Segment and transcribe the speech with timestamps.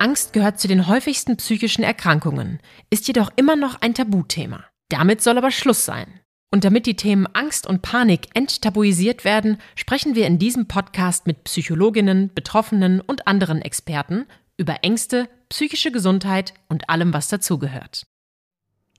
[0.00, 4.64] Angst gehört zu den häufigsten psychischen Erkrankungen, ist jedoch immer noch ein Tabuthema.
[4.88, 6.20] Damit soll aber Schluss sein.
[6.50, 11.44] Und damit die Themen Angst und Panik enttabuisiert werden, sprechen wir in diesem Podcast mit
[11.44, 18.06] Psychologinnen, Betroffenen und anderen Experten über Ängste, psychische Gesundheit und allem, was dazugehört.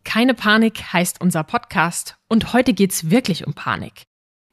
[0.03, 4.03] Keine Panik heißt unser Podcast und heute geht's wirklich um Panik.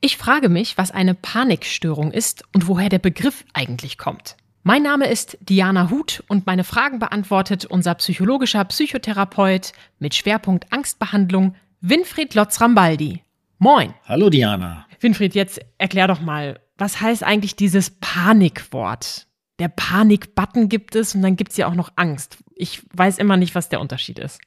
[0.01, 4.37] Ich frage mich, was eine Panikstörung ist und woher der Begriff eigentlich kommt.
[4.69, 11.55] Mein Name ist Diana Huth und meine Fragen beantwortet unser psychologischer Psychotherapeut mit Schwerpunkt Angstbehandlung,
[11.83, 13.23] Winfried Lotz-Rambaldi.
[13.59, 13.95] Moin.
[14.07, 14.85] Hallo Diana.
[14.99, 19.29] Winfried, jetzt erklär doch mal, was heißt eigentlich dieses Panikwort?
[19.61, 22.39] Der Panik-Button gibt es und dann gibt es ja auch noch Angst.
[22.57, 24.41] Ich weiß immer nicht, was der Unterschied ist.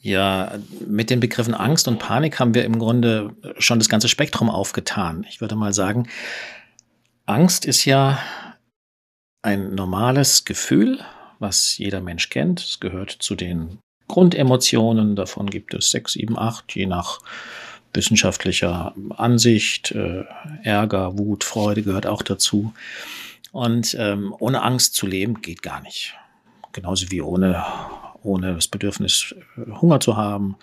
[0.00, 4.50] Ja, mit den Begriffen Angst und Panik haben wir im Grunde schon das ganze Spektrum
[4.50, 5.24] aufgetan.
[5.28, 6.08] Ich würde mal sagen,
[7.24, 8.18] Angst ist ja
[9.44, 11.00] ein normales Gefühl,
[11.38, 12.60] was jeder Mensch kennt.
[12.60, 13.78] Es gehört zu den
[14.08, 15.16] Grundemotionen.
[15.16, 17.20] Davon gibt es sechs, sieben, acht, je nach
[17.92, 19.92] wissenschaftlicher Ansicht.
[19.92, 20.24] Äh,
[20.62, 22.72] Ärger, Wut, Freude gehört auch dazu.
[23.52, 26.14] Und ähm, ohne Angst zu leben geht gar nicht.
[26.72, 27.64] Genauso wie ohne,
[28.22, 30.56] ohne das Bedürfnis, äh, Hunger zu haben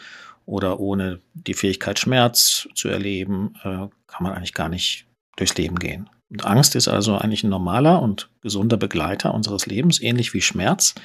[0.47, 5.05] oder ohne die Fähigkeit, Schmerz zu erleben, äh, kann man eigentlich gar nicht
[5.37, 6.09] durchs Leben gehen.
[6.31, 10.95] Und Angst ist also eigentlich ein normaler und gesunder Begleiter unseres Lebens, ähnlich wie Schmerz,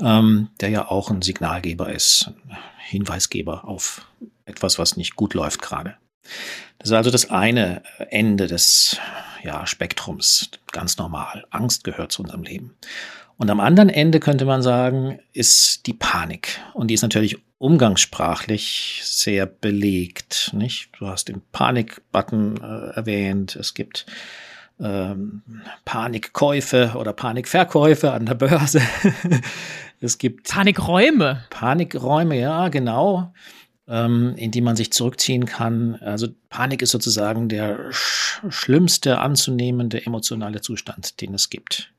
[0.00, 4.06] ähm, der ja auch ein Signalgeber ist, ein Hinweisgeber auf
[4.44, 5.96] etwas, was nicht gut läuft gerade.
[6.78, 8.98] Das ist also das eine Ende des
[9.42, 11.44] ja, Spektrums, ganz normal.
[11.50, 12.76] Angst gehört zu unserem Leben.
[13.40, 16.60] Und am anderen Ende könnte man sagen, ist die Panik.
[16.74, 20.50] Und die ist natürlich umgangssprachlich sehr belegt.
[20.52, 20.90] Nicht?
[20.98, 23.56] Du hast den Panik-Button äh, erwähnt.
[23.56, 24.04] Es gibt
[24.78, 25.40] ähm,
[25.86, 28.82] Panikkäufe oder Panikverkäufe an der Börse.
[30.02, 31.42] es gibt Panikräume.
[31.48, 33.32] Panikräume, ja, genau,
[33.88, 35.94] ähm, in die man sich zurückziehen kann.
[35.94, 41.90] Also Panik ist sozusagen der sch schlimmste anzunehmende emotionale Zustand, den es gibt.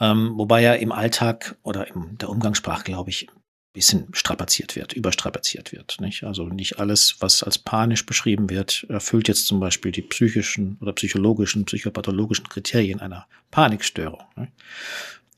[0.00, 3.28] Ähm, wobei er im Alltag oder in der Umgangssprache, glaube ich,
[3.74, 6.00] bisschen strapaziert wird, überstrapaziert wird.
[6.00, 6.24] Nicht?
[6.24, 10.92] Also nicht alles, was als panisch beschrieben wird, erfüllt jetzt zum Beispiel die psychischen oder
[10.92, 14.22] psychologischen, psychopathologischen Kriterien einer Panikstörung.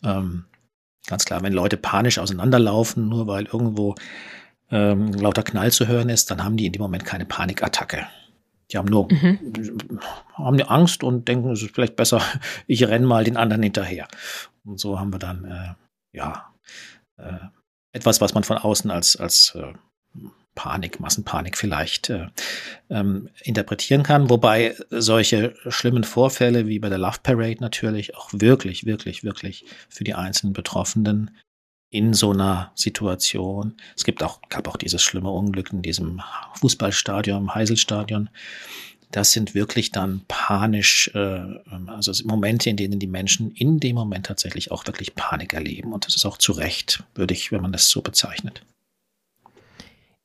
[0.04, 0.44] Ähm,
[1.06, 3.94] ganz klar, wenn Leute panisch auseinanderlaufen, nur weil irgendwo
[4.70, 8.06] ähm, lauter Knall zu hören ist, dann haben die in dem Moment keine Panikattacke.
[8.70, 9.70] Die haben nur mhm.
[10.34, 12.20] haben Angst und denken, es ist vielleicht besser,
[12.66, 14.08] ich renne mal den anderen hinterher.
[14.64, 15.74] Und so haben wir dann äh,
[16.16, 16.52] ja
[17.18, 17.38] äh,
[17.92, 19.72] etwas, was man von außen als, als äh,
[20.56, 22.26] Panik, Massenpanik vielleicht äh,
[22.90, 24.28] ähm, interpretieren kann.
[24.30, 30.02] Wobei solche schlimmen Vorfälle wie bei der Love Parade natürlich auch wirklich, wirklich, wirklich für
[30.02, 31.30] die einzelnen Betroffenen
[31.90, 33.74] in so einer Situation.
[33.96, 36.20] Es gibt auch, gab auch dieses schlimme Unglück in diesem
[36.54, 38.28] Fußballstadion, im Heiselstadion.
[39.12, 43.94] Das sind wirklich dann panisch, äh, ähm, also Momente, in denen die Menschen in dem
[43.94, 45.92] Moment tatsächlich auch wirklich Panik erleben.
[45.92, 48.62] Und das ist auch zu Recht, würde ich, wenn man das so bezeichnet.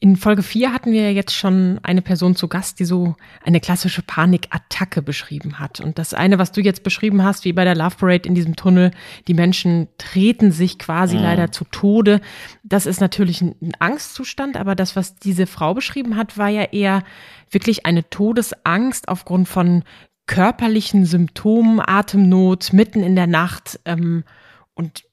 [0.03, 3.59] In Folge 4 hatten wir ja jetzt schon eine Person zu Gast, die so eine
[3.59, 5.79] klassische Panikattacke beschrieben hat.
[5.79, 8.55] Und das eine, was du jetzt beschrieben hast, wie bei der Love Parade in diesem
[8.55, 8.89] Tunnel,
[9.27, 11.21] die Menschen treten sich quasi mhm.
[11.21, 12.19] leider zu Tode.
[12.63, 17.03] Das ist natürlich ein Angstzustand, aber das, was diese Frau beschrieben hat, war ja eher
[17.51, 19.83] wirklich eine Todesangst aufgrund von
[20.25, 23.79] körperlichen Symptomen, Atemnot, mitten in der Nacht.
[23.85, 24.23] Ähm,
[24.73, 25.03] und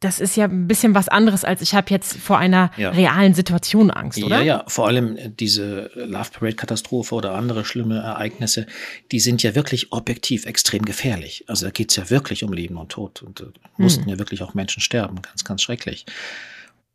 [0.00, 2.88] das ist ja ein bisschen was anderes, als ich habe jetzt vor einer ja.
[2.90, 4.38] realen Situation Angst, oder?
[4.38, 8.66] Ja, ja, vor allem diese Love Parade-Katastrophe oder andere schlimme Ereignisse,
[9.12, 11.44] die sind ja wirklich objektiv extrem gefährlich.
[11.48, 13.44] Also da geht es ja wirklich um Leben und Tod und äh,
[13.76, 14.10] mussten hm.
[14.10, 16.06] ja wirklich auch Menschen sterben, ganz, ganz schrecklich.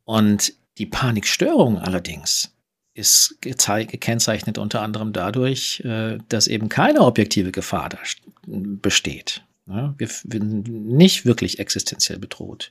[0.03, 2.51] Und die Panikstörung allerdings
[2.95, 7.99] ist gekennzeichnet unter anderem dadurch, äh, dass eben keine objektive Gefahr da
[8.47, 9.44] besteht.
[9.67, 12.69] Ja, wir sind nicht wirklich existenziell bedroht.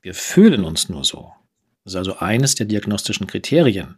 [0.00, 1.32] Wir fühlen uns nur so.
[1.84, 3.96] Das ist also eines der diagnostischen Kriterien.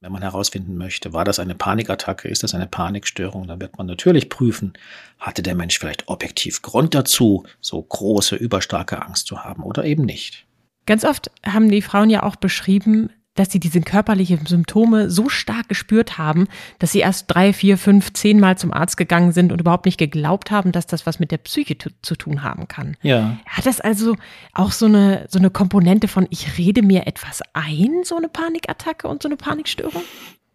[0.00, 3.88] wenn man herausfinden möchte, war das eine Panikattacke, ist das eine Panikstörung, dann wird man
[3.88, 4.74] natürlich prüfen,
[5.18, 10.04] hatte der Mensch vielleicht objektiv Grund dazu, so große, überstarke Angst zu haben oder eben
[10.04, 10.46] nicht.
[10.86, 15.68] Ganz oft haben die Frauen ja auch beschrieben, dass sie diese körperlichen Symptome so stark
[15.68, 16.48] gespürt haben,
[16.78, 20.50] dass sie erst drei, vier, fünf, zehnmal zum Arzt gegangen sind und überhaupt nicht geglaubt
[20.50, 22.96] haben, dass das was mit der Psyche zu tun haben kann.
[23.02, 23.38] Ja.
[23.46, 24.16] Hat das also
[24.54, 29.06] auch so eine, so eine Komponente von ich rede mir etwas ein, so eine Panikattacke
[29.06, 30.02] und so eine Panikstörung?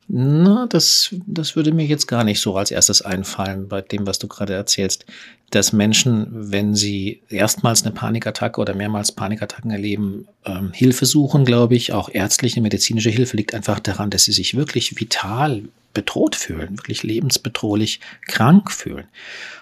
[0.08, 4.20] Na, das, das würde mir jetzt gar nicht so als erstes einfallen bei dem, was
[4.20, 5.06] du gerade erzählst,
[5.50, 11.76] dass Menschen, wenn sie erstmals eine Panikattacke oder mehrmals Panikattacken erleben, ähm, Hilfe suchen, glaube
[11.76, 11.94] ich.
[11.94, 15.64] Auch ärztliche, medizinische Hilfe liegt einfach daran, dass sie sich wirklich vital
[15.94, 19.06] bedroht fühlen, wirklich lebensbedrohlich krank fühlen.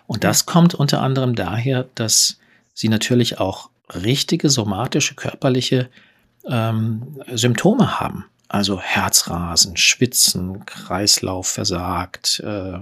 [0.07, 2.39] Und das kommt unter anderem daher, dass
[2.73, 5.89] sie natürlich auch richtige somatische, körperliche
[6.47, 8.25] ähm, Symptome haben.
[8.53, 12.79] Also Herzrasen, Schwitzen, Kreislauf versagt, äh,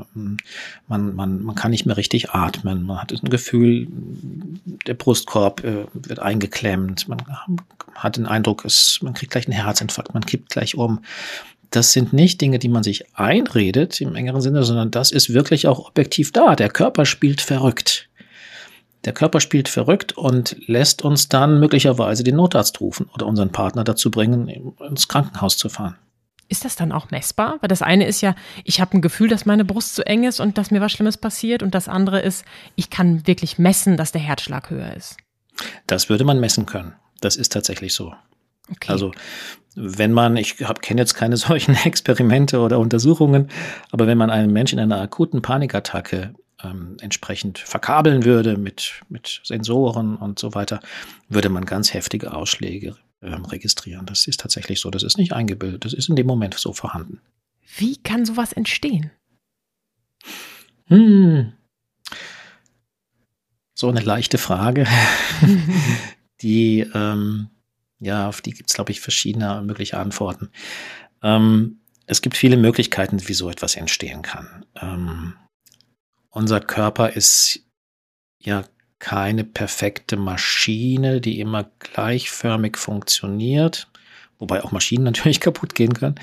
[0.87, 3.87] man, man, man kann nicht mehr richtig atmen, man hat ein Gefühl,
[4.87, 7.21] der Brustkorb äh, wird eingeklemmt, man
[7.93, 11.03] hat den Eindruck, es, man kriegt gleich einen Herzinfarkt, man kippt gleich um.
[11.69, 15.67] Das sind nicht Dinge, die man sich einredet im engeren Sinne, sondern das ist wirklich
[15.67, 16.55] auch objektiv da.
[16.55, 18.08] Der Körper spielt verrückt.
[19.05, 23.83] Der Körper spielt verrückt und lässt uns dann möglicherweise den Notarzt rufen oder unseren Partner
[23.83, 25.95] dazu bringen, ins Krankenhaus zu fahren.
[26.49, 27.57] Ist das dann auch messbar?
[27.61, 30.39] Weil das eine ist ja, ich habe ein Gefühl, dass meine Brust zu eng ist
[30.39, 31.61] und dass mir was Schlimmes passiert.
[31.61, 32.43] Und das andere ist,
[32.75, 35.17] ich kann wirklich messen, dass der Herzschlag höher ist.
[35.85, 36.93] Das würde man messen können.
[37.21, 38.13] Das ist tatsächlich so.
[38.71, 38.91] Okay.
[38.91, 39.11] Also
[39.75, 43.49] wenn man, ich kenne jetzt keine solchen Experimente oder Untersuchungen,
[43.91, 46.33] aber wenn man einen Menschen in einer akuten Panikattacke
[46.63, 50.79] ähm, entsprechend verkabeln würde mit, mit Sensoren und so weiter,
[51.27, 54.05] würde man ganz heftige Ausschläge ähm, registrieren.
[54.05, 54.89] Das ist tatsächlich so.
[54.89, 55.85] Das ist nicht eingebildet.
[55.85, 57.21] Das ist in dem Moment so vorhanden.
[57.77, 59.11] Wie kann sowas entstehen?
[60.85, 61.53] Hm.
[63.73, 64.85] So eine leichte Frage,
[66.41, 67.49] die, ähm,
[67.99, 70.49] ja, auf die gibt es, glaube ich, verschiedene mögliche Antworten.
[71.21, 74.65] Ähm, es gibt viele Möglichkeiten, wie so etwas entstehen kann.
[74.81, 75.35] Ähm,
[76.39, 77.59] unser Körper ist
[78.39, 78.63] ja
[78.97, 83.87] keine perfekte Maschine, die immer gleichförmig funktioniert,
[84.39, 86.15] wobei auch Maschinen natürlich kaputt gehen können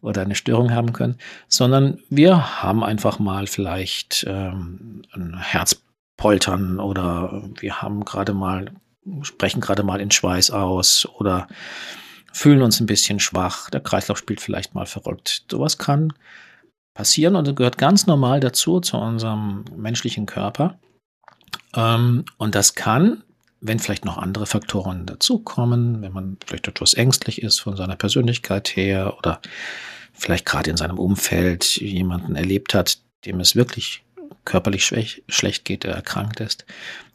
[0.00, 1.18] oder eine Störung haben können,
[1.48, 8.70] sondern wir haben einfach mal vielleicht ähm, ein Herzpoltern oder wir haben gerade mal,
[9.22, 11.48] sprechen gerade mal in Schweiß aus oder
[12.32, 15.46] fühlen uns ein bisschen schwach, der Kreislauf spielt vielleicht mal verrückt.
[15.50, 16.12] Sowas kann
[16.98, 20.80] passieren und gehört ganz normal dazu, zu unserem menschlichen Körper.
[21.76, 23.22] Ähm, und das kann,
[23.60, 28.74] wenn vielleicht noch andere Faktoren dazukommen, wenn man vielleicht etwas ängstlich ist von seiner Persönlichkeit
[28.74, 29.40] her oder
[30.12, 34.02] vielleicht gerade in seinem Umfeld jemanden erlebt hat, dem es wirklich
[34.44, 36.66] körperlich schwäch, schlecht geht, der erkrankt ist,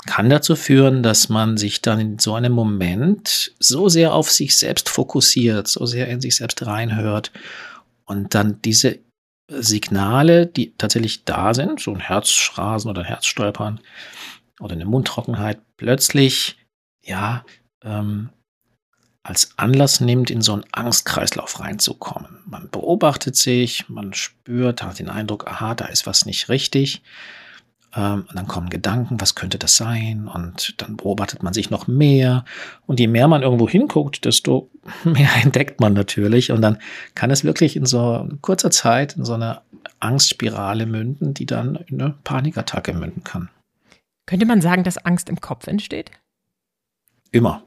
[0.05, 4.55] kann dazu führen, dass man sich dann in so einem Moment so sehr auf sich
[4.55, 7.33] selbst fokussiert, so sehr in sich selbst reinhört
[8.05, 8.99] und dann diese
[9.47, 13.79] Signale, die tatsächlich da sind, so ein Herzrasen oder ein Herzstolpern
[14.59, 16.57] oder eine Mundtrockenheit, plötzlich,
[17.03, 17.45] ja,
[17.83, 18.29] ähm,
[19.23, 22.39] als Anlass nimmt, in so einen Angstkreislauf reinzukommen.
[22.45, 27.01] Man beobachtet sich, man spürt, hat den Eindruck, aha, da ist was nicht richtig.
[27.95, 30.27] Ähm, und dann kommen Gedanken, was könnte das sein?
[30.27, 32.45] Und dann beobachtet man sich noch mehr.
[32.85, 34.69] Und je mehr man irgendwo hinguckt, desto
[35.03, 36.51] mehr entdeckt man natürlich.
[36.51, 36.79] Und dann
[37.15, 39.61] kann es wirklich in so kurzer Zeit in so eine
[39.99, 43.49] Angstspirale münden, die dann in eine Panikattacke münden kann.
[44.25, 46.11] Könnte man sagen, dass Angst im Kopf entsteht?
[47.31, 47.63] Immer.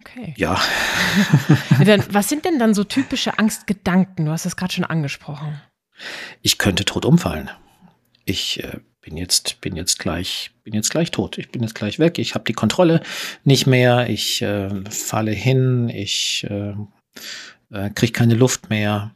[0.00, 0.34] Okay.
[0.36, 0.54] Ja.
[2.10, 4.26] was sind denn dann so typische Angstgedanken?
[4.26, 5.60] Du hast das gerade schon angesprochen.
[6.40, 7.48] Ich könnte tot umfallen
[8.24, 11.38] ich äh, bin jetzt bin jetzt gleich bin jetzt gleich tot.
[11.38, 12.18] Ich bin jetzt gleich weg.
[12.18, 13.02] Ich habe die Kontrolle
[13.44, 14.08] nicht mehr.
[14.08, 15.88] Ich äh, falle hin.
[15.88, 16.74] Ich äh,
[17.70, 19.12] äh, kriege keine Luft mehr.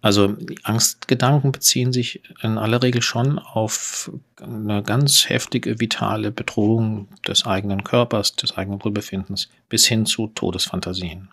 [0.00, 7.08] Also die Angstgedanken beziehen sich in aller Regel schon auf eine ganz heftige vitale Bedrohung
[7.26, 11.30] des eigenen Körpers, des eigenen Wohlbefindens bis hin zu Todesfantasien.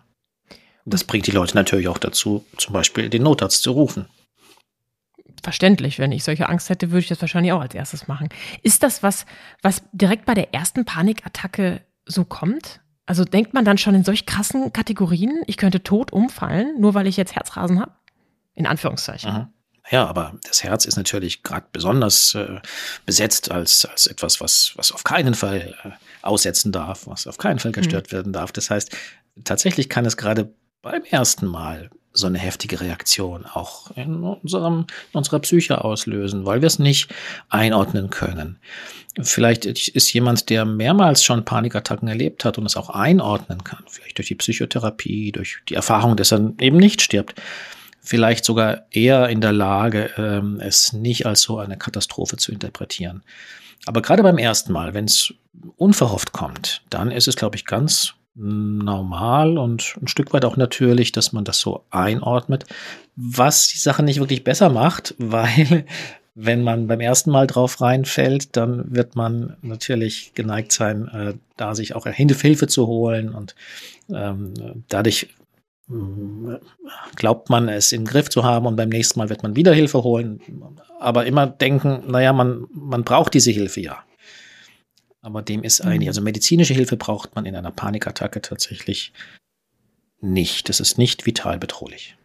[0.86, 4.06] Das bringt die Leute natürlich auch dazu, zum Beispiel den Notarzt zu rufen
[5.42, 5.98] verständlich.
[5.98, 8.28] Wenn ich solche Angst hätte, würde ich das wahrscheinlich auch als erstes machen.
[8.62, 9.26] Ist das was,
[9.62, 12.80] was direkt bei der ersten Panikattacke so kommt?
[13.06, 17.06] Also denkt man dann schon in solch krassen Kategorien, ich könnte tot umfallen, nur weil
[17.06, 17.92] ich jetzt Herzrasen habe?
[18.54, 19.32] In Anführungszeichen.
[19.32, 19.46] Mhm.
[19.90, 22.60] Ja, aber das Herz ist natürlich gerade besonders äh,
[23.04, 25.90] besetzt als, als etwas, was, was auf keinen Fall äh,
[26.22, 28.16] aussetzen darf, was auf keinen Fall gestört mhm.
[28.16, 28.52] werden darf.
[28.52, 28.96] Das heißt,
[29.44, 35.18] tatsächlich kann es gerade beim ersten Mal so eine heftige Reaktion auch in, unserem, in
[35.18, 37.08] unserer Psyche auslösen, weil wir es nicht
[37.48, 38.58] einordnen können.
[39.20, 44.18] Vielleicht ist jemand, der mehrmals schon Panikattacken erlebt hat und es auch einordnen kann, vielleicht
[44.18, 47.40] durch die Psychotherapie, durch die Erfahrung, dass er eben nicht stirbt,
[48.00, 53.22] vielleicht sogar eher in der Lage, ähm, es nicht als so eine Katastrophe zu interpretieren.
[53.86, 55.34] Aber gerade beim ersten Mal, wenn es
[55.76, 61.12] unverhofft kommt, dann ist es, glaube ich, ganz normal und ein Stück weit auch natürlich,
[61.12, 62.64] dass man das so einordnet,
[63.14, 65.84] was die Sache nicht wirklich besser macht, weil
[66.34, 71.74] wenn man beim ersten Mal drauf reinfällt, dann wird man natürlich geneigt sein, äh, da
[71.74, 73.54] sich auch Hilfe zu holen und
[74.08, 74.54] ähm,
[74.88, 75.28] dadurch
[75.90, 75.94] äh,
[77.16, 80.02] glaubt man es im Griff zu haben und beim nächsten Mal wird man wieder Hilfe
[80.02, 80.40] holen,
[81.00, 84.02] aber immer denken, naja, man, man braucht diese Hilfe ja.
[85.22, 86.08] Aber dem ist eigentlich, mhm.
[86.08, 89.12] also medizinische Hilfe braucht man in einer Panikattacke tatsächlich
[90.20, 90.68] nicht.
[90.68, 92.16] Das ist nicht vital bedrohlich.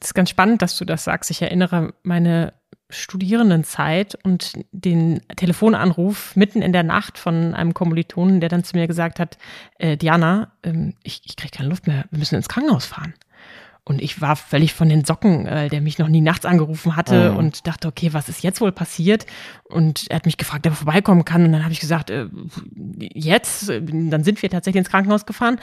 [0.00, 1.30] Es ist ganz spannend, dass du das sagst.
[1.30, 2.52] Ich erinnere meine
[2.90, 8.86] Studierendenzeit und den Telefonanruf mitten in der Nacht von einem Kommilitonen, der dann zu mir
[8.86, 9.38] gesagt hat,
[9.78, 13.14] äh, Diana, ähm, ich, ich kriege keine Luft mehr, wir müssen ins Krankenhaus fahren.
[13.86, 17.32] Und ich war völlig von den Socken, äh, der mich noch nie nachts angerufen hatte
[17.32, 17.36] mhm.
[17.36, 19.26] und dachte, okay, was ist jetzt wohl passiert?
[19.64, 21.44] Und er hat mich gefragt, ob er vorbeikommen kann.
[21.44, 22.28] Und dann habe ich gesagt, äh,
[22.98, 25.60] jetzt, dann sind wir tatsächlich ins Krankenhaus gefahren.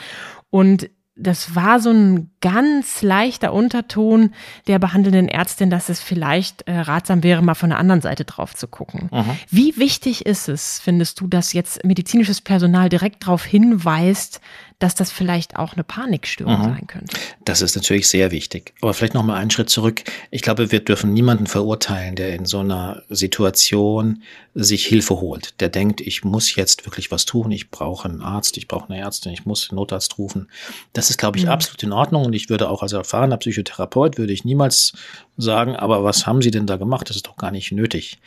[0.51, 4.33] Und das war so ein ganz leichter Unterton
[4.67, 8.55] der behandelnden Ärztin, dass es vielleicht äh, ratsam wäre, mal von der anderen Seite drauf
[8.55, 9.09] zu gucken.
[9.11, 9.37] Mhm.
[9.49, 14.41] Wie wichtig ist es, findest du, dass jetzt medizinisches Personal direkt darauf hinweist,
[14.81, 16.63] dass das vielleicht auch eine Panikstörung mhm.
[16.63, 17.15] sein könnte.
[17.45, 18.73] Das ist natürlich sehr wichtig.
[18.81, 20.03] Aber vielleicht noch mal einen Schritt zurück.
[20.31, 24.23] Ich glaube, wir dürfen niemanden verurteilen, der in so einer Situation
[24.55, 25.61] sich Hilfe holt.
[25.61, 27.51] Der denkt, ich muss jetzt wirklich was tun.
[27.51, 30.49] Ich brauche einen Arzt, ich brauche eine Ärztin, ich muss einen Notarzt rufen.
[30.93, 31.51] Das ist, glaube ich, mhm.
[31.51, 32.30] absolut in Ordnung.
[32.31, 34.93] Und ich würde auch als erfahrener Psychotherapeut würde ich niemals
[35.35, 37.09] sagen, aber was haben Sie denn da gemacht?
[37.09, 38.19] Das ist doch gar nicht nötig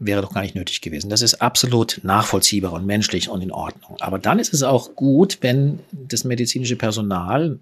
[0.00, 1.10] wäre doch gar nicht nötig gewesen.
[1.10, 3.96] Das ist absolut nachvollziehbar und menschlich und in Ordnung.
[4.00, 7.58] Aber dann ist es auch gut, wenn das medizinische Personal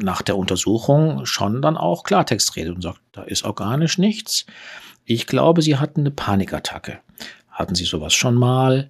[0.00, 4.46] nach der Untersuchung schon dann auch Klartext redet und sagt, da ist organisch nichts.
[5.04, 7.00] Ich glaube, Sie hatten eine Panikattacke.
[7.50, 8.88] Hatten Sie sowas schon mal?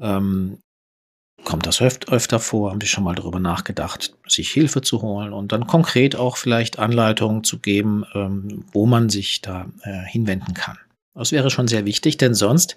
[0.00, 0.58] Ähm,
[1.44, 2.70] kommt das öf öfter vor?
[2.70, 6.78] Haben Sie schon mal darüber nachgedacht, sich Hilfe zu holen und dann konkret auch vielleicht
[6.78, 10.78] Anleitungen zu geben, ähm, wo man sich da äh, hinwenden kann?
[11.14, 12.76] Das wäre schon sehr wichtig, denn sonst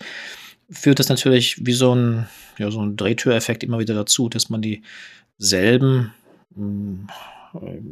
[0.70, 2.28] führt das natürlich wie so ein,
[2.58, 6.14] ja, so ein Drehtüreffekt immer wieder dazu, dass man dieselben
[6.56, 7.08] mm,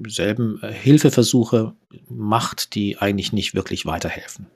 [0.07, 1.73] selben Hilfeversuche
[2.07, 4.47] macht, die eigentlich nicht wirklich weiterhelfen.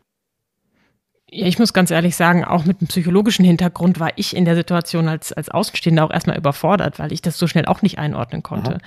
[1.35, 4.53] Ja, ich muss ganz ehrlich sagen, auch mit dem psychologischen Hintergrund war ich in der
[4.53, 8.43] Situation als, als Außenstehender auch erstmal überfordert, weil ich das so schnell auch nicht einordnen
[8.43, 8.75] konnte.
[8.75, 8.81] Aha.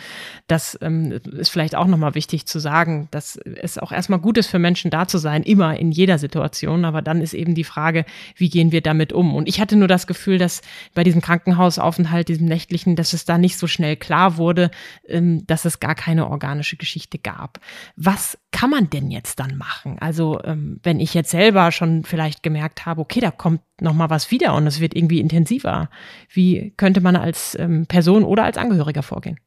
[0.46, 4.46] Das ähm, ist vielleicht auch nochmal wichtig zu sagen, dass es auch erstmal gut ist
[4.46, 6.84] für Menschen da zu sein, immer in jeder Situation.
[6.84, 8.04] Aber dann ist eben die Frage,
[8.36, 9.34] wie gehen wir damit um?
[9.34, 10.62] Und ich hatte nur das Gefühl, dass
[10.94, 14.70] bei diesem Krankenhausaufenthalt, diesem nächtlichen, dass es da nicht so schnell klar wurde,
[15.08, 17.58] ähm, dass es gar keine organische Geschichte gab.
[17.96, 19.98] Was kann man denn jetzt dann machen?
[19.98, 24.10] Also ähm, wenn ich jetzt selber schon vielleicht gemerkt habe, okay, da kommt noch mal
[24.10, 25.90] was wieder und es wird irgendwie intensiver.
[26.28, 29.38] Wie könnte man als ähm, Person oder als Angehöriger vorgehen?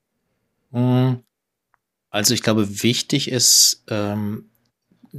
[0.71, 1.19] Hm.
[2.09, 4.49] Also ich glaube, wichtig ist, ähm,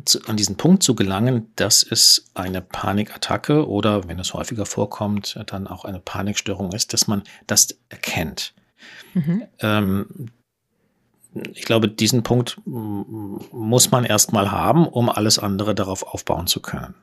[0.04, 5.38] zu, an diesen Punkt zu gelangen, dass es eine Panikattacke oder, wenn es häufiger vorkommt,
[5.46, 8.54] dann auch eine Panikstörung ist, dass man das erkennt.
[9.14, 9.44] Mhm.
[9.60, 10.30] Ähm,
[11.52, 16.94] ich glaube, diesen Punkt muss man erstmal haben, um alles andere darauf aufbauen zu können.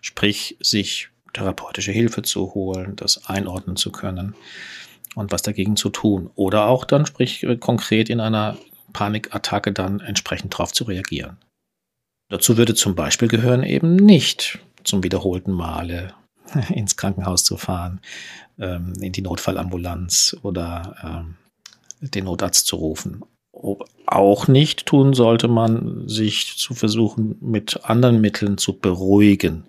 [0.00, 4.34] Sprich, sich therapeutische Hilfe zu holen, das einordnen zu können
[5.14, 6.30] und was dagegen zu tun.
[6.34, 8.56] Oder auch dann, sprich, konkret in einer
[8.92, 11.36] Panikattacke dann entsprechend darauf zu reagieren.
[12.28, 16.14] Dazu würde zum Beispiel gehören, eben nicht zum wiederholten Male
[16.70, 18.00] ins Krankenhaus zu fahren,
[18.58, 21.36] ähm, in die Notfallambulanz oder ähm,
[22.00, 23.22] den Notarzt zu rufen
[24.06, 29.64] auch nicht tun sollte man sich zu versuchen, mit anderen Mitteln zu beruhigen,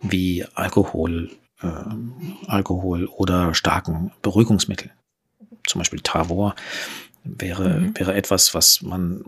[0.00, 1.30] wie Alkohol,
[1.60, 4.90] äh, Alkohol oder starken Beruhigungsmitteln.
[5.66, 6.54] Zum Beispiel Tavor
[7.24, 7.98] wäre, mhm.
[7.98, 9.24] wäre etwas, was man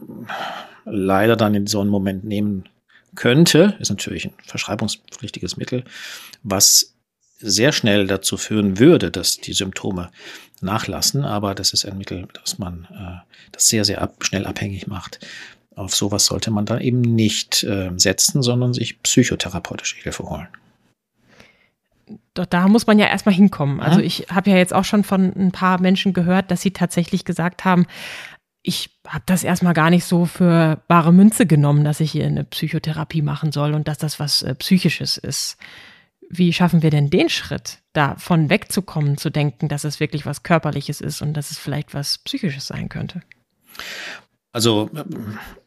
[0.85, 2.65] leider dann in so einem Moment nehmen
[3.15, 3.77] könnte.
[3.81, 5.85] Ist natürlich ein verschreibungspflichtiges Mittel,
[6.43, 6.95] was
[7.41, 10.11] sehr schnell dazu führen würde, dass die Symptome
[10.61, 14.87] nachlassen, aber das ist ein Mittel, das man äh, das sehr, sehr ab, schnell abhängig
[14.87, 15.27] macht.
[15.75, 20.49] Auf sowas sollte man dann eben nicht äh, setzen, sondern sich psychotherapeutische Hilfe holen.
[22.35, 23.81] Doch da muss man ja erstmal hinkommen.
[23.81, 27.25] Also ich habe ja jetzt auch schon von ein paar Menschen gehört, dass sie tatsächlich
[27.25, 27.87] gesagt haben,
[28.63, 32.45] ich habe das erstmal gar nicht so für bare Münze genommen, dass ich hier eine
[32.45, 35.57] Psychotherapie machen soll und dass das was äh, Psychisches ist.
[36.33, 41.01] Wie schaffen wir denn den Schritt, davon wegzukommen, zu denken, dass es wirklich was Körperliches
[41.01, 43.21] ist und dass es vielleicht was Psychisches sein könnte?
[44.53, 44.91] Also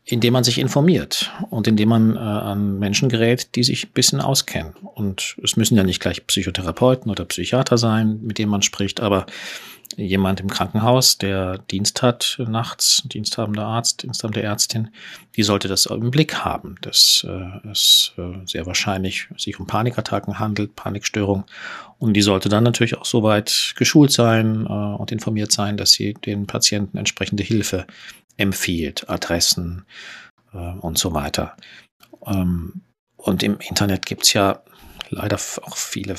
[0.05, 4.19] indem man sich informiert und indem man äh, an Menschen gerät, die sich ein bisschen
[4.19, 4.73] auskennen.
[4.81, 9.25] Und es müssen ja nicht gleich Psychotherapeuten oder Psychiater sein, mit denen man spricht, aber
[9.95, 14.89] jemand im Krankenhaus, der Dienst hat nachts, diensthabender Arzt, diensthabende Ärztin,
[15.35, 20.39] die sollte das im Blick haben, dass äh, es äh, sehr wahrscheinlich sich um Panikattacken
[20.39, 21.45] handelt, Panikstörung.
[21.99, 26.13] Und die sollte dann natürlich auch soweit geschult sein äh, und informiert sein, dass sie
[26.13, 27.85] den Patienten entsprechende Hilfe
[28.37, 29.85] empfiehlt, Adressen
[30.53, 31.55] äh, und so weiter.
[32.25, 32.81] Ähm,
[33.17, 34.61] und im Internet gibt's ja
[35.09, 36.15] leider auch viele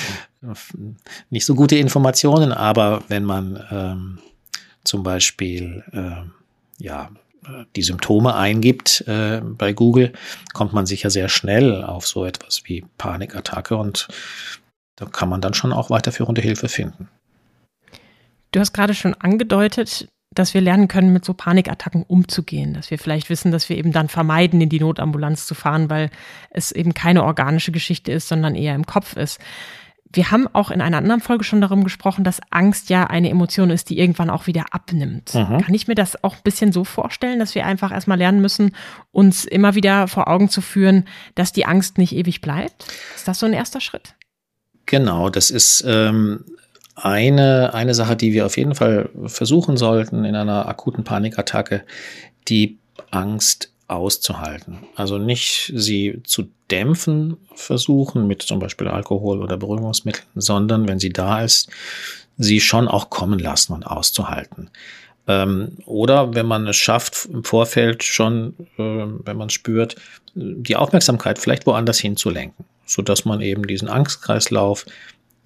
[1.30, 4.18] nicht so gute Informationen, aber wenn man ähm,
[4.84, 7.10] zum Beispiel äh, ja,
[7.76, 10.12] die Symptome eingibt äh, bei Google,
[10.52, 14.08] kommt man sicher sehr schnell auf so etwas wie Panikattacke und
[14.96, 17.08] da kann man dann schon auch weiterführende Hilfe finden.
[18.52, 20.08] Du hast gerade schon angedeutet,
[20.38, 23.92] dass wir lernen können, mit so Panikattacken umzugehen, dass wir vielleicht wissen, dass wir eben
[23.92, 26.10] dann vermeiden, in die Notambulanz zu fahren, weil
[26.50, 29.40] es eben keine organische Geschichte ist, sondern eher im Kopf ist.
[30.10, 33.68] Wir haben auch in einer anderen Folge schon darum gesprochen, dass Angst ja eine Emotion
[33.68, 35.34] ist, die irgendwann auch wieder abnimmt.
[35.34, 35.58] Mhm.
[35.58, 38.74] Kann ich mir das auch ein bisschen so vorstellen, dass wir einfach erstmal lernen müssen,
[39.10, 41.04] uns immer wieder vor Augen zu führen,
[41.34, 42.86] dass die Angst nicht ewig bleibt?
[43.14, 44.14] Ist das so ein erster Schritt?
[44.86, 46.44] Genau, das ist ähm,
[47.02, 51.84] eine, eine Sache, die wir auf jeden Fall versuchen sollten in einer akuten Panikattacke,
[52.48, 52.78] die
[53.10, 54.80] Angst auszuhalten.
[54.96, 61.10] Also nicht sie zu dämpfen versuchen mit zum Beispiel Alkohol oder Beruhigungsmitteln, sondern wenn sie
[61.10, 61.70] da ist,
[62.36, 64.70] sie schon auch kommen lassen und auszuhalten.
[65.26, 69.96] Ähm, oder wenn man es schafft, im Vorfeld schon, äh, wenn man spürt,
[70.34, 74.84] die Aufmerksamkeit vielleicht woanders hinzulenken, sodass man eben diesen Angstkreislauf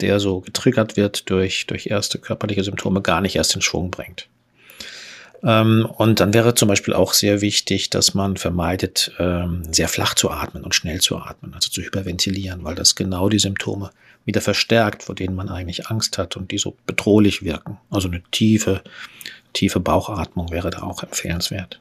[0.00, 4.28] der so getriggert wird durch, durch erste körperliche Symptome, gar nicht erst in Schwung bringt.
[5.44, 10.14] Ähm, und dann wäre zum Beispiel auch sehr wichtig, dass man vermeidet, ähm, sehr flach
[10.14, 13.90] zu atmen und schnell zu atmen, also zu hyperventilieren, weil das genau die Symptome
[14.24, 17.78] wieder verstärkt, vor denen man eigentlich Angst hat und die so bedrohlich wirken.
[17.90, 18.82] Also eine tiefe,
[19.52, 21.80] tiefe Bauchatmung wäre da auch empfehlenswert.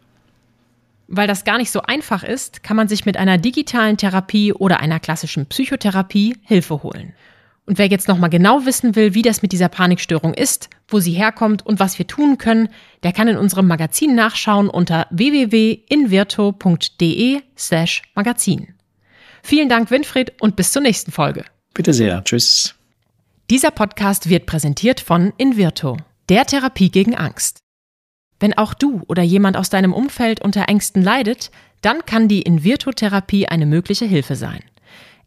[1.07, 4.79] Weil das gar nicht so einfach ist, kann man sich mit einer digitalen Therapie oder
[4.79, 7.13] einer klassischen Psychotherapie Hilfe holen.
[7.65, 11.13] Und wer jetzt nochmal genau wissen will, wie das mit dieser Panikstörung ist, wo sie
[11.13, 12.69] herkommt und was wir tun können,
[13.03, 18.73] der kann in unserem Magazin nachschauen unter www.invirto.de slash Magazin.
[19.43, 21.45] Vielen Dank, Winfried, und bis zur nächsten Folge.
[21.73, 22.23] Bitte sehr.
[22.23, 22.75] Tschüss.
[23.49, 25.97] Dieser Podcast wird präsentiert von Invirto,
[26.29, 27.59] der Therapie gegen Angst.
[28.39, 33.47] Wenn auch du oder jemand aus deinem Umfeld unter Ängsten leidet, dann kann die Invirto-Therapie
[33.47, 34.61] eine mögliche Hilfe sein.